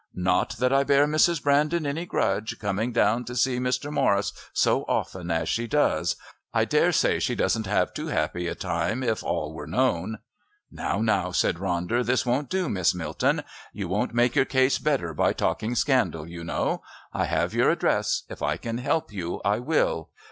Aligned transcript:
Not 0.15 0.57
that 0.57 0.73
I 0.73 0.83
bear 0.83 1.05
Mrs. 1.05 1.43
Brandon 1.43 1.85
any 1.85 2.07
grudge, 2.07 2.57
coming 2.57 2.91
down 2.91 3.23
to 3.25 3.35
see 3.35 3.59
Mr. 3.59 3.91
Morris 3.93 4.33
so 4.51 4.81
often 4.87 5.29
as 5.29 5.47
she 5.47 5.67
does. 5.67 6.15
I 6.55 6.65
daresay 6.65 7.19
she 7.19 7.35
doesn't 7.35 7.67
have 7.67 7.93
too 7.93 8.07
happy 8.07 8.47
a 8.47 8.55
time 8.55 9.03
if 9.03 9.21
all 9.23 9.53
were 9.53 9.67
known." 9.67 10.17
"Now, 10.71 11.01
now," 11.01 11.29
said 11.29 11.57
Ronder. 11.57 12.03
"This 12.03 12.25
won't 12.25 12.49
do, 12.49 12.67
Miss 12.67 12.95
Milton. 12.95 13.43
You 13.73 13.89
won't 13.89 14.11
make 14.15 14.33
your 14.35 14.43
case 14.43 14.79
better 14.79 15.13
by 15.13 15.33
talking 15.33 15.75
scandal, 15.75 16.27
you 16.27 16.43
know. 16.43 16.81
I 17.13 17.25
have 17.25 17.53
your 17.53 17.69
address. 17.69 18.23
If 18.27 18.41
I 18.41 18.57
can 18.57 18.79
help 18.79 19.13
you 19.13 19.39
I 19.45 19.59
will. 19.59 20.09